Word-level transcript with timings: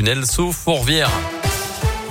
tunnel 0.00 0.24
sous 0.24 0.50
Fourvière. 0.50 1.39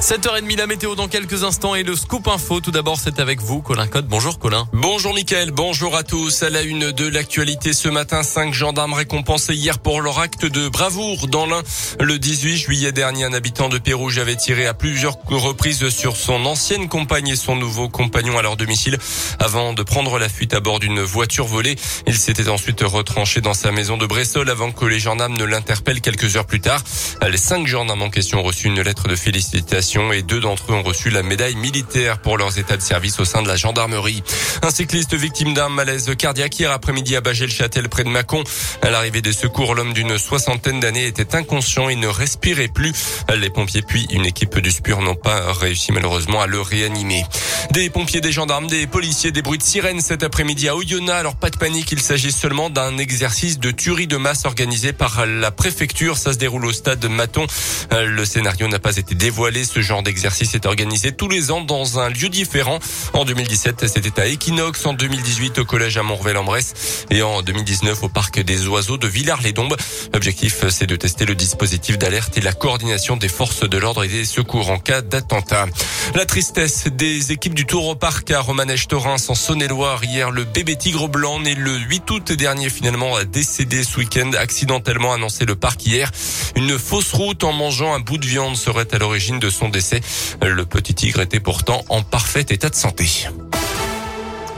7h30 0.02 0.56
la 0.56 0.66
météo 0.66 0.96
dans 0.96 1.10
quelques 1.10 1.44
instants 1.44 1.76
et 1.76 1.84
le 1.84 1.94
scoop 1.94 2.30
info. 2.30 2.62
Tout 2.62 2.72
d'abord, 2.72 2.98
c'est 2.98 3.20
avec 3.20 3.42
vous, 3.42 3.62
Colin 3.62 3.86
Code. 3.86 4.08
Bonjour, 4.08 4.40
Colin. 4.40 4.66
Bonjour, 4.72 5.14
Mickaël. 5.14 5.52
Bonjour 5.52 5.98
à 5.98 6.04
tous. 6.04 6.42
À 6.42 6.50
la 6.50 6.62
une 6.62 6.94
de 6.94 7.06
l'actualité 7.06 7.74
ce 7.74 7.90
matin, 7.90 8.24
cinq 8.24 8.54
gendarmes 8.54 8.94
récompensés 8.94 9.56
hier 9.56 9.78
pour 9.78 10.00
leur 10.00 10.20
acte 10.20 10.46
de 10.46 10.70
bravoure 10.70 11.28
dans 11.28 11.46
l'un. 11.46 11.62
Le 12.00 12.18
18 12.18 12.58
juillet 12.58 12.92
dernier, 12.94 13.26
un 13.26 13.34
habitant 13.34 13.68
de 13.68 13.78
Pérouge 13.78 14.20
avait 14.20 14.38
tiré 14.38 14.68
à 14.68 14.74
plusieurs 14.74 15.18
reprises 15.28 15.90
sur 15.90 16.16
son 16.16 16.46
ancienne 16.46 16.88
compagne 16.88 17.28
et 17.28 17.36
son 17.36 17.58
nouveau 17.58 17.90
compagnon 17.90 18.38
à 18.38 18.42
leur 18.42 18.56
domicile 18.56 18.98
avant 19.38 19.74
de 19.74 19.84
prendre 19.84 20.18
la 20.18 20.30
fuite 20.30 20.54
à 20.54 20.62
bord 20.62 20.80
d'une 20.80 21.02
voiture 21.02 21.46
volée. 21.46 21.76
Il 22.08 22.18
s'était 22.18 22.48
ensuite 22.48 22.82
retranché 22.82 23.42
dans 23.42 23.54
sa 23.54 23.74
maison 23.74 23.98
de 23.98 24.06
Bressol 24.06 24.50
avant 24.50 24.72
que 24.72 24.86
les 24.86 25.00
gendarmes 25.00 25.36
ne 25.36 25.44
l'interpellent 25.44 26.02
quelques 26.02 26.38
heures 26.38 26.48
plus 26.48 26.62
tard. 26.62 26.82
Les 27.30 27.38
cinq 27.38 27.68
gendarmes 27.68 28.02
en 28.02 28.10
question 28.10 28.40
ont 28.40 28.44
reçu 28.44 28.68
une 28.68 28.82
lettre 28.82 29.10
de 29.10 29.16
félicitations 29.18 29.89
et 29.90 30.22
deux 30.22 30.40
d'entre 30.40 30.72
eux 30.72 30.76
ont 30.76 30.84
reçu 30.84 31.10
la 31.10 31.24
médaille 31.24 31.56
militaire 31.56 32.20
pour 32.20 32.38
leurs 32.38 32.60
états 32.60 32.78
de 32.78 32.82
service 32.82 33.20
au 33.20 33.26
sein 33.26 33.42
de 33.42 33.48
la 33.48 33.56
gendarmerie. 33.56 34.22
Un 34.62 34.70
cycliste 34.70 35.16
victime 35.16 35.56
d'un 35.56 35.70
malaise 35.70 36.14
cardiaque 36.16 36.60
hier 36.60 36.72
après-midi 36.72 37.16
à 37.16 37.22
Bagel-Châtel 37.22 37.90
près 37.90 38.04
de 38.04 38.10
Mâcon. 38.10 38.44
À 38.84 38.92
l'arrivée 38.92 39.22
des 39.22 39.34
secours, 39.34 39.74
l'homme 39.74 39.94
d'une 39.94 40.20
soixantaine 40.20 40.80
d'années 40.80 41.08
était 41.08 41.36
inconscient 41.36 41.90
et 41.90 41.96
ne 41.96 42.08
respirait 42.08 42.68
plus. 42.68 42.94
Les 43.36 43.50
pompiers 43.50 43.82
puis 43.82 44.06
une 44.12 44.26
équipe 44.26 44.60
du 44.60 44.70
SPUR 44.70 45.02
n'ont 45.02 45.16
pas 45.16 45.52
réussi 45.54 45.92
malheureusement 45.92 46.42
à 46.42 46.46
le 46.46 46.62
réanimer. 46.62 47.26
Des 47.72 47.90
pompiers, 47.90 48.22
des 48.22 48.32
gendarmes, 48.32 48.68
des 48.68 48.86
policiers, 48.86 49.32
des 49.32 49.42
bruits 49.42 49.58
de 49.58 49.64
sirènes 49.64 50.02
cet 50.02 50.24
après-midi 50.24 50.70
à 50.70 50.76
Oyonnax. 50.76 51.20
Alors 51.20 51.36
pas 51.36 51.50
de 51.50 51.58
panique, 51.58 51.92
il 51.92 52.00
s'agit 52.00 52.32
seulement 52.32 52.70
d'un 52.70 52.98
exercice 53.00 53.60
de 53.60 53.72
tuerie 53.72 54.08
de 54.08 54.18
masse 54.18 54.46
organisé 54.46 54.94
par 54.94 55.26
la 55.26 55.50
préfecture. 55.50 56.18
Ça 56.18 56.34
se 56.34 56.38
déroule 56.38 56.66
au 56.66 56.74
stade 56.74 57.04
Maton. 57.06 57.48
Le 57.92 58.26
scénario 58.26 58.68
n'a 58.68 58.80
pas 58.80 58.96
été 58.96 59.16
dévoilé. 59.16 59.64
Genre 59.82 60.04
d'exercice 60.04 60.56
est 60.56 60.66
organisé 60.66 61.12
tous 61.12 61.28
les 61.28 61.52
ans 61.52 61.62
dans 61.62 62.00
un 62.00 62.10
lieu 62.10 62.30
différent. 62.30 62.80
En 63.14 63.26
2017, 63.26 63.88
c'était 63.88 64.22
à 64.22 64.28
Equinox, 64.28 64.86
en 64.86 64.94
2018 64.94 65.60
au 65.60 65.66
collège 65.66 65.98
à 65.98 66.04
Montrevel-en-Bresse 66.04 67.06
et 67.10 67.22
en 67.22 67.42
2019 67.42 68.04
au 68.04 68.10
parc 68.10 68.40
des 68.40 68.68
oiseaux 68.68 68.98
de 68.98 69.08
Villars-les-Dombes. 69.08 69.76
L'objectif, 70.14 70.66
c'est 70.70 70.88
de 70.88 70.96
tester 70.96 71.26
le 71.26 71.36
dispositif 71.36 71.98
d'alerte 71.98 72.38
et 72.38 72.42
la 72.42 72.54
coordination 72.54 73.18
des 73.18 73.30
forces 73.30 73.68
de 73.68 73.78
l'ordre 73.78 74.04
et 74.04 74.08
des 74.08 74.26
secours 74.26 74.70
en 74.70 74.80
cas 74.80 75.02
d'attentat. 75.02 75.68
La 76.16 76.26
tristesse 76.26 76.88
des 76.88 77.32
équipes 77.32 77.54
du 77.54 77.66
Tour 77.66 77.88
au 77.88 77.96
Parc 77.96 78.32
à 78.32 78.42
Romanèche-Torins 78.42 79.16
en 79.28 79.36
Saône-et-Loire. 79.36 80.04
Hier, 80.04 80.32
le 80.32 80.44
bébé 80.44 80.76
tigre 80.76 81.08
blanc 81.08 81.40
né 81.40 81.56
le 81.56 81.78
8 81.78 82.12
août 82.12 82.32
dernier 82.32 82.70
finalement 82.70 83.16
a 83.16 83.26
décédé 83.26 83.84
ce 83.84 83.98
week-end, 83.98 84.32
accidentellement 84.38 85.14
annoncé 85.14 85.46
le 85.46 85.56
parc 85.56 85.86
hier. 85.86 86.12
Une 86.56 86.78
fausse 86.78 87.14
route 87.14 87.44
en 87.44 87.54
mangeant 87.54 87.94
un 87.94 88.00
bout 88.00 88.18
de 88.18 88.26
viande 88.26 88.56
serait 88.56 88.94
à 88.94 88.98
l'origine 88.98 89.40
de 89.40 89.50
son 89.50 89.69
décès. 89.70 90.02
Le 90.42 90.66
petit 90.66 90.94
tigre 90.94 91.22
était 91.22 91.40
pourtant 91.40 91.84
en 91.90 92.02
parfait 92.04 92.46
état 92.50 92.70
de 92.70 92.76
santé. 92.76 93.28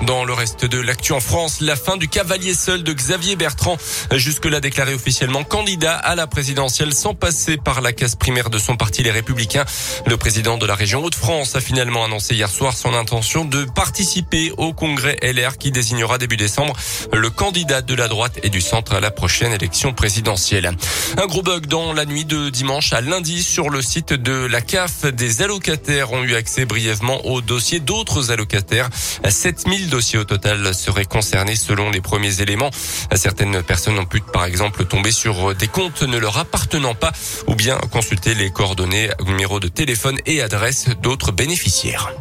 Dans 0.06 0.26
le 0.26 0.34
reste 0.34 0.66
de 0.66 0.80
l'actu 0.80 1.14
en 1.14 1.20
France, 1.20 1.62
la 1.62 1.76
fin 1.76 1.96
du 1.96 2.08
cavalier 2.08 2.56
seul 2.56 2.82
de 2.82 2.92
Xavier 2.92 3.36
Bertrand, 3.36 3.78
jusque-là 4.12 4.60
déclaré 4.60 4.96
officiellement 4.96 5.44
candidat 5.44 5.96
à 5.96 6.16
la 6.16 6.26
présidentielle 6.26 6.92
sans 6.94 7.14
passer 7.14 7.58
par 7.58 7.82
la 7.82 7.94
case 7.94 8.16
primaire 8.16 8.50
de 8.50 8.58
son 8.58 8.78
parti 8.78 9.04
Les 9.04 9.12
Républicains. 9.12 9.66
Le 10.08 10.18
président 10.18 10.58
de 10.58 10.66
la 10.66 10.74
région 10.74 11.04
Hauts-de-France 11.04 11.56
a 11.56 11.62
finalement 11.62 12.04
annoncé 12.04 12.34
hier 12.34 12.50
soir 12.50 12.76
son 12.76 12.96
intention 12.96 13.46
de 13.46 13.64
participer 13.66 14.52
au 14.58 14.74
congrès 14.74 15.18
LR 15.22 15.60
qui 15.60 15.72
désignera 15.72 16.18
début 16.18 16.38
décembre 16.38 16.76
le 17.14 17.30
candidat 17.30 17.84
de 17.84 17.94
la 17.94 18.08
droite 18.08 18.40
et 18.42 18.50
du 18.50 18.62
centre 18.62 18.96
à 18.96 19.02
la 19.02 19.12
prochaine 19.12 19.54
élection 19.54 19.94
présidentielle. 19.94 20.72
Un 21.18 21.28
gros 21.28 21.44
bug 21.44 21.68
dans 21.68 21.94
la 21.94 22.06
nuit 22.06 22.26
de 22.26 22.50
dimanche 22.50 22.92
à 22.94 23.02
lundi 23.02 23.44
sur 23.44 23.70
le 23.70 23.84
site 23.84 24.14
de 24.14 24.48
la 24.48 24.62
CAF. 24.62 25.06
Des 25.06 25.44
allocataires 25.44 26.12
ont 26.12 26.24
eu 26.24 26.34
accès 26.34 26.66
brièvement 26.66 27.24
au 27.28 27.42
dossier 27.42 27.80
d'autres 27.80 28.32
allocataires. 28.32 28.90
7000 29.30 29.91
dossiers 29.92 30.18
au 30.18 30.24
total 30.24 30.74
seraient 30.74 31.06
concernés 31.06 31.56
selon 31.56 31.92
les 31.92 32.02
premiers 32.02 32.42
éléments. 32.42 32.72
Certaines 33.14 33.62
personnes 33.62 34.00
ont 34.00 34.06
pu 34.06 34.22
par 34.22 34.46
exemple 34.46 34.86
tomber 34.86 35.12
sur 35.12 35.54
des 35.54 35.68
comptes 35.68 36.02
ne 36.02 36.18
leur 36.18 36.38
appartenant 36.38 36.96
pas 36.96 37.12
ou 37.46 37.56
bien 37.56 37.78
consulter 37.92 38.34
les 38.34 38.50
coordonnées, 38.50 39.10
numéro 39.28 39.60
de 39.60 39.68
téléphone 39.68 40.18
et 40.26 40.42
adresse 40.42 40.88
d'autres 41.04 41.32
bénéficiaires. 41.32 42.12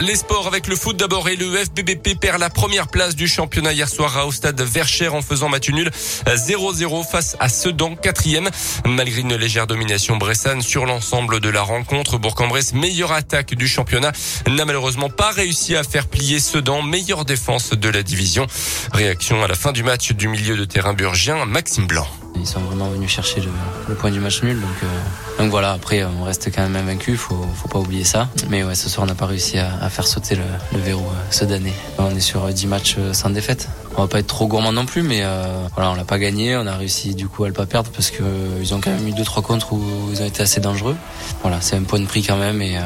Les 0.00 0.16
sports 0.16 0.46
avec 0.46 0.68
le 0.68 0.74
foot 0.74 0.96
d'abord 0.96 1.28
et 1.28 1.36
le 1.36 1.54
FBBP 1.54 2.18
perd 2.18 2.40
la 2.40 2.48
première 2.48 2.88
place 2.88 3.14
du 3.14 3.28
championnat 3.28 3.72
hier 3.72 3.88
soir 3.88 4.26
au 4.26 4.32
stade 4.32 4.60
Verchères 4.60 5.14
en 5.14 5.22
faisant 5.22 5.48
match 5.48 5.68
nul 5.68 5.90
0-0 6.26 7.06
face 7.06 7.36
à 7.40 7.48
Sedan, 7.48 7.94
quatrième. 7.94 8.48
Malgré 8.86 9.20
une 9.20 9.36
légère 9.36 9.66
domination 9.66 10.16
bressane 10.16 10.62
sur 10.62 10.86
l'ensemble 10.86 11.40
de 11.40 11.50
la 11.50 11.62
rencontre, 11.62 12.18
Bourg-en-Bresse, 12.18 12.72
meilleure 12.72 13.12
attaque 13.12 13.54
du 13.54 13.68
championnat, 13.68 14.12
n'a 14.48 14.64
malheureusement 14.64 15.10
pas 15.10 15.30
réussi 15.30 15.76
à 15.76 15.84
faire 15.84 16.08
plier 16.08 16.40
Sedan, 16.40 16.82
meilleure 16.82 17.24
défense 17.24 17.70
de 17.70 17.88
la 17.88 18.02
division. 18.02 18.46
Réaction 18.92 19.44
à 19.44 19.48
la 19.48 19.54
fin 19.54 19.72
du 19.72 19.82
match 19.82 20.12
du 20.12 20.26
milieu 20.26 20.56
de 20.56 20.64
terrain 20.64 20.94
burgien, 20.94 21.44
Maxime 21.44 21.86
Blanc. 21.86 22.08
Ils 22.36 22.46
sont 22.46 22.60
vraiment 22.60 22.88
venus 22.88 23.10
chercher 23.10 23.40
le, 23.40 23.50
le 23.88 23.94
point 23.94 24.10
du 24.10 24.20
match 24.20 24.42
nul. 24.42 24.60
Donc, 24.60 24.70
euh, 24.82 25.40
donc 25.42 25.50
voilà, 25.50 25.72
après 25.72 26.04
on 26.04 26.24
reste 26.24 26.50
quand 26.54 26.62
même 26.62 26.76
invaincu, 26.76 27.16
faut, 27.16 27.46
faut 27.54 27.68
pas 27.68 27.78
oublier 27.78 28.04
ça. 28.04 28.28
Mais 28.48 28.64
ouais, 28.64 28.74
ce 28.74 28.88
soir 28.88 29.04
on 29.04 29.06
n'a 29.08 29.14
pas 29.14 29.26
réussi 29.26 29.58
à, 29.58 29.70
à, 29.80 29.88
faire 29.88 30.06
sauter 30.06 30.34
le, 30.34 30.44
le 30.72 30.78
verrou 30.78 31.04
euh, 31.04 31.22
ce 31.30 31.44
d'année. 31.44 31.72
On 31.98 32.10
est 32.14 32.20
sur 32.20 32.46
10 32.46 32.66
matchs 32.66 32.96
euh, 32.98 33.12
sans 33.12 33.30
défaite. 33.30 33.68
On 33.96 34.02
va 34.02 34.08
pas 34.08 34.20
être 34.20 34.26
trop 34.26 34.46
gourmand 34.46 34.72
non 34.72 34.86
plus, 34.86 35.02
mais 35.02 35.20
euh, 35.22 35.66
voilà, 35.74 35.90
on 35.90 35.94
l'a 35.94 36.04
pas 36.04 36.18
gagné. 36.18 36.56
On 36.56 36.66
a 36.66 36.76
réussi 36.76 37.14
du 37.14 37.28
coup 37.28 37.44
à 37.44 37.48
le 37.48 37.52
pas 37.52 37.66
perdre 37.66 37.90
parce 37.90 38.10
que 38.10 38.22
ils 38.60 38.72
ont 38.74 38.80
quand 38.80 38.90
même 38.90 39.06
eu 39.06 39.12
deux 39.12 39.24
trois 39.24 39.42
contre 39.42 39.74
où 39.74 39.82
ils 40.10 40.22
ont 40.22 40.26
été 40.26 40.42
assez 40.42 40.60
dangereux. 40.60 40.96
Voilà, 41.42 41.60
c'est 41.60 41.76
un 41.76 41.82
point 41.82 42.00
de 42.00 42.06
prix 42.06 42.22
quand 42.22 42.38
même 42.38 42.62
et 42.62 42.78
euh, 42.78 42.82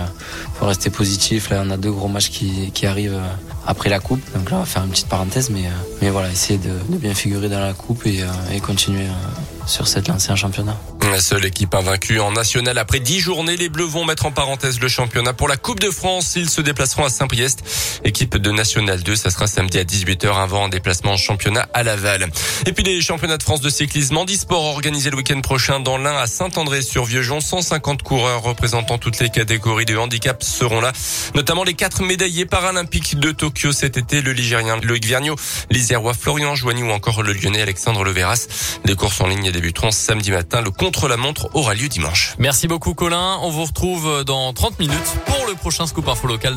faut 0.58 0.66
rester 0.66 0.90
positif. 0.90 1.50
Là, 1.50 1.62
on 1.64 1.70
a 1.70 1.76
deux 1.76 1.92
gros 1.92 2.08
matchs 2.08 2.30
qui, 2.30 2.72
qui 2.72 2.86
arrivent 2.86 3.20
après 3.66 3.88
la 3.88 4.00
coupe. 4.00 4.20
Donc 4.34 4.50
là, 4.50 4.58
on 4.58 4.60
va 4.60 4.66
faire 4.66 4.84
une 4.84 4.90
petite 4.90 5.08
parenthèse, 5.08 5.50
mais 5.50 5.64
mais 6.00 6.10
voilà, 6.10 6.30
essayer 6.30 6.58
de, 6.58 6.96
bien 6.96 7.14
figurer 7.14 7.48
dans 7.48 7.60
la 7.60 7.72
coupe 7.72 8.06
et, 8.06 8.24
et 8.52 8.60
continuer 8.60 9.06
sur 9.66 9.88
cette 9.88 10.08
lancée 10.08 10.34
championnat. 10.36 10.76
La 11.12 11.20
seule 11.20 11.44
équipe 11.44 11.74
invaincue 11.74 12.18
en 12.18 12.32
national 12.32 12.76
après 12.78 12.98
10 12.98 13.20
journées, 13.20 13.56
les 13.56 13.68
Bleus 13.68 13.84
vont 13.84 14.04
mettre 14.04 14.26
en 14.26 14.32
parenthèse 14.32 14.80
le 14.80 14.88
championnat 14.88 15.32
pour 15.32 15.46
la 15.48 15.56
Coupe 15.56 15.78
de 15.78 15.90
France. 15.90 16.34
Ils 16.36 16.50
se 16.50 16.60
déplaceront 16.60 17.04
à 17.04 17.10
Saint-Priest. 17.10 18.00
Équipe 18.04 18.36
de 18.36 18.50
National 18.50 19.02
2, 19.02 19.14
ça 19.14 19.30
sera 19.30 19.46
samedi 19.46 19.78
à 19.78 19.84
18h 19.84 20.34
avant 20.34 20.66
un 20.66 20.68
déplacement 20.68 21.12
en 21.12 21.16
championnat 21.16 21.68
à 21.72 21.84
Laval. 21.84 22.28
Et 22.66 22.72
puis 22.72 22.82
les 22.82 23.00
championnats 23.00 23.38
de 23.38 23.42
France 23.42 23.60
de 23.60 23.70
cyclisme 23.70 24.16
e-sport 24.28 24.64
organisés 24.64 25.10
le 25.10 25.16
week-end 25.16 25.40
prochain 25.40 25.80
dans 25.80 25.96
l'Ain 25.96 26.16
à 26.16 26.26
Saint-André-sur-Vieuxjon. 26.26 27.40
150 27.40 28.02
coureurs 28.02 28.42
représentant 28.42 28.98
toutes 28.98 29.20
les 29.20 29.30
catégories 29.30 29.86
de 29.86 29.96
handicap 29.96 30.42
seront 30.42 30.80
là, 30.80 30.92
notamment 31.34 31.64
les 31.64 31.74
quatre 31.74 32.02
médaillés 32.02 32.46
paralympiques 32.46 33.18
de 33.18 33.30
Tokyo 33.30 33.72
cet 33.72 33.96
été, 33.96 34.22
le 34.22 34.32
Ligérien 34.32 34.78
Loïc 34.82 35.06
Vergniaud, 35.06 35.36
l'Isérois 35.70 36.14
Florian 36.14 36.54
Joigny 36.56 36.82
ou 36.82 36.90
encore 36.90 37.22
le 37.22 37.32
Lyonnais 37.32 37.62
Alexandre 37.62 38.04
Leveras. 38.04 38.48
Les 38.84 38.96
courses 38.96 39.20
en 39.20 39.28
ligne 39.28 39.50
débuteront 39.52 39.90
samedi 39.90 40.30
matin. 40.32 40.62
Contre-la-montre 40.96 41.50
aura 41.52 41.74
lieu 41.74 41.90
dimanche. 41.90 42.34
Merci 42.38 42.68
beaucoup 42.68 42.94
Colin. 42.94 43.38
On 43.42 43.50
vous 43.50 43.64
retrouve 43.64 44.24
dans 44.24 44.54
30 44.54 44.78
minutes 44.78 44.96
pour 45.26 45.46
le 45.46 45.54
prochain 45.54 45.86
scoop 45.86 46.08
info 46.08 46.26
local. 46.26 46.54